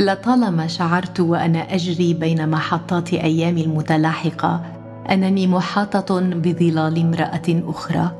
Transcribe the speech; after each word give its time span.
لطالما 0.00 0.66
شعرت 0.66 1.20
وأنا 1.20 1.74
أجري 1.74 2.14
بين 2.14 2.48
محطات 2.50 3.12
ايامي 3.12 3.64
المتلاحقة 3.64 4.60
انني 5.10 5.46
محاطة 5.46 6.20
بظلال 6.20 6.98
امرأة 6.98 7.42
أخرى. 7.48 8.12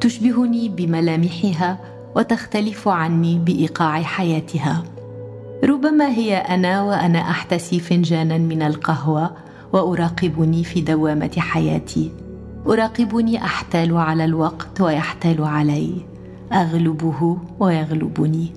تشبهني 0.00 0.68
بملامحها 0.68 1.78
وتختلف 2.16 2.88
عني 2.88 3.38
بإيقاع 3.38 4.02
حياتها. 4.02 4.82
ربما 5.64 6.08
هي 6.08 6.36
أنا 6.36 6.82
وأنا 6.82 7.18
أحتسي 7.18 7.80
فنجانا 7.80 8.38
من 8.38 8.62
القهوة 8.62 9.30
وأراقبني 9.72 10.64
في 10.64 10.80
دوامة 10.80 11.32
حياتي. 11.38 12.12
أراقبني 12.66 13.44
أحتال 13.44 13.96
على 13.96 14.24
الوقت 14.24 14.80
ويحتال 14.80 15.44
علي. 15.44 15.92
أغلبه 16.52 17.38
ويغلبني. 17.60 18.52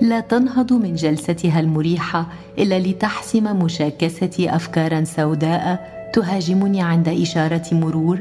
لا 0.00 0.20
تنهض 0.20 0.72
من 0.72 0.94
جلستها 0.94 1.60
المريحة 1.60 2.26
إلا 2.58 2.78
لتحسم 2.78 3.56
مشاكسة 3.56 4.46
افكارا 4.56 5.04
سوداء 5.04 5.88
تهاجمني 6.12 6.82
عند 6.82 7.08
إشارة 7.08 7.64
مرور 7.72 8.20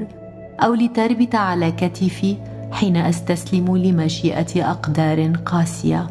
أو 0.59 0.73
لتربت 0.73 1.35
على 1.35 1.71
كتفي 1.71 2.37
حين 2.71 2.97
أستسلم 2.97 3.77
لمشيئة 3.77 4.71
أقدار 4.71 5.31
قاسية. 5.45 6.07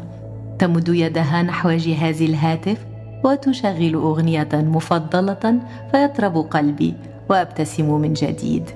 تمد 0.59 0.89
يدها 0.89 1.41
نحو 1.41 1.71
جهاز 1.71 2.21
الهاتف 2.21 2.77
وتشغل 3.23 3.93
أغنية 3.93 4.49
مفضلة 4.53 5.59
فيطرب 5.91 6.37
قلبي 6.37 6.93
وأبتسم 7.29 8.01
من 8.01 8.13
جديد. 8.13 8.69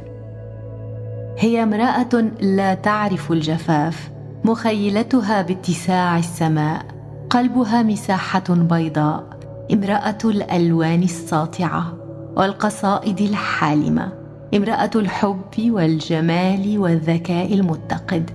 هي 1.37 1.63
امرأة 1.63 2.31
لا 2.41 2.73
تعرف 2.73 3.31
الجفاف. 3.31 4.10
مخيلتها 4.45 5.41
باتساع 5.41 6.17
السماء 6.17 6.85
قلبها 7.29 7.83
مساحة 7.83 8.43
بيضاء 8.49 9.23
امرأة 9.73 10.17
الألوان 10.25 11.03
الساطعة 11.03 11.93
والقصائد 12.35 13.21
الحالمة 13.21 14.11
امرأة 14.55 14.89
الحب 14.95 15.59
والجمال 15.59 16.79
والذكاء 16.79 17.53
المتقد. 17.53 18.29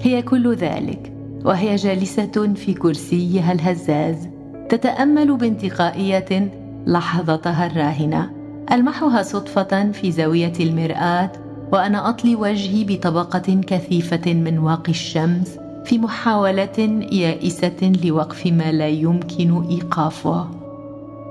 هي 0.00 0.22
كل 0.22 0.54
ذلك 0.54 1.12
وهي 1.44 1.76
جالسة 1.76 2.54
في 2.54 2.74
كرسيها 2.74 3.52
الهزاز 3.52 4.28
تتأمل 4.68 5.36
بانتقائية 5.36 6.52
لحظتها 6.86 7.66
الراهنة. 7.66 8.30
ألمحها 8.72 9.22
صدفة 9.22 9.92
في 9.92 10.12
زاوية 10.12 10.52
المرآة 10.60 11.32
وأنا 11.72 12.08
أطلي 12.08 12.36
وجهي 12.36 12.84
بطبقة 12.84 13.60
كثيفة 13.66 14.32
من 14.32 14.58
واقي 14.58 14.92
الشمس 14.92 15.58
في 15.84 15.98
محاولة 15.98 17.06
يائسة 17.12 17.92
لوقف 18.04 18.46
ما 18.46 18.72
لا 18.72 18.88
يمكن 18.88 19.64
إيقافه. 19.70 20.48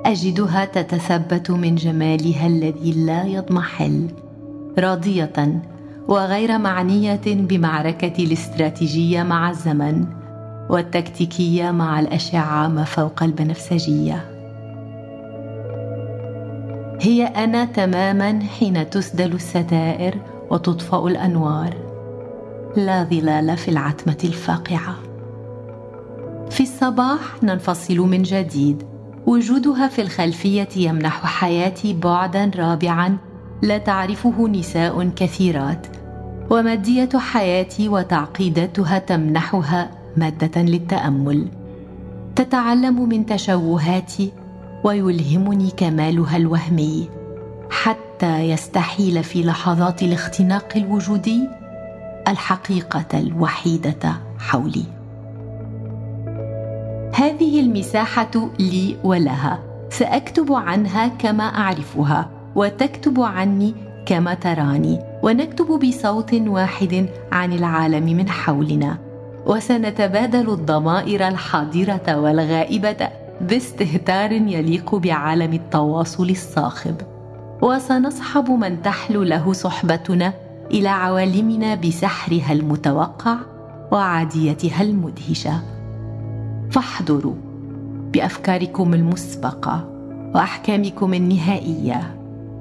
أجدها 0.05 0.65
تتثبت 0.65 1.51
من 1.51 1.75
جمالها 1.75 2.47
الذي 2.47 2.91
لا 2.91 3.25
يضمحل. 3.25 4.07
راضية 4.79 5.61
وغير 6.07 6.57
معنية 6.57 7.21
بمعركة 7.25 8.23
الاستراتيجية 8.23 9.23
مع 9.23 9.49
الزمن 9.49 10.05
والتكتيكية 10.69 11.71
مع 11.71 11.99
الأشعة 11.99 12.67
ما 12.67 12.83
فوق 12.83 13.23
البنفسجية. 13.23 14.30
هي 17.03 17.23
أنا 17.25 17.65
تماما 17.65 18.39
حين 18.59 18.89
تسدل 18.89 19.33
الستائر 19.33 20.17
وتطفأ 20.49 21.07
الأنوار. 21.07 21.73
لا 22.77 23.03
ظلال 23.03 23.57
في 23.57 23.71
العتمة 23.71 24.17
الفاقعة. 24.23 24.95
في 26.49 26.63
الصباح 26.63 27.43
ننفصل 27.43 27.97
من 27.97 28.23
جديد. 28.23 28.83
وجودها 29.25 29.87
في 29.87 30.01
الخلفية 30.01 30.67
يمنح 30.75 31.25
حياتي 31.25 31.93
بعدا 31.93 32.51
رابعا 32.55 33.17
لا 33.61 33.77
تعرفه 33.77 34.47
نساء 34.47 35.09
كثيرات. 35.15 35.87
ومادية 36.49 37.09
حياتي 37.15 37.89
وتعقيداتها 37.89 38.99
تمنحها 38.99 39.91
مادة 40.17 40.61
للتأمل. 40.61 41.47
تتعلم 42.35 43.09
من 43.09 43.25
تشوهاتي 43.25 44.31
ويلهمني 44.83 45.71
كمالها 45.77 46.37
الوهمي 46.37 47.09
حتى 47.69 48.39
يستحيل 48.39 49.23
في 49.23 49.43
لحظات 49.43 50.03
الاختناق 50.03 50.73
الوجودي 50.75 51.49
الحقيقة 52.27 53.19
الوحيدة 53.19 54.13
حولي. 54.39 54.83
هذه 57.15 57.59
المساحة 57.59 58.49
لي 58.59 58.97
ولها 59.03 59.59
سأكتب 59.89 60.53
عنها 60.53 61.07
كما 61.07 61.43
أعرفها 61.43 62.29
وتكتب 62.55 63.21
عني 63.21 63.75
كما 64.05 64.33
تراني 64.33 64.99
ونكتب 65.23 65.65
بصوت 65.65 66.33
واحد 66.33 67.09
عن 67.31 67.53
العالم 67.53 68.05
من 68.05 68.29
حولنا 68.29 68.97
وسنتبادل 69.45 70.49
الضمائر 70.49 71.27
الحاضرة 71.27 72.15
والغائبة 72.17 73.09
باستهتار 73.47 74.31
يليق 74.31 74.95
بعالم 74.95 75.53
التواصل 75.53 76.29
الصاخب. 76.29 76.95
وسنصحب 77.61 78.51
من 78.51 78.81
تحلو 78.81 79.23
له 79.23 79.53
صحبتنا 79.53 80.33
إلى 80.71 80.89
عوالمنا 80.89 81.75
بسحرها 81.75 82.53
المتوقع 82.53 83.35
وعاديتها 83.91 84.81
المدهشة. 84.81 85.61
فاحضروا 86.71 87.35
بأفكاركم 88.13 88.93
المسبقة 88.93 89.87
وأحكامكم 90.35 91.13
النهائية 91.13 92.15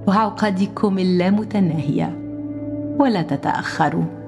وعقدكم 0.06 0.98
اللامتناهية. 0.98 2.16
ولا 2.98 3.22
تتأخروا. 3.22 4.19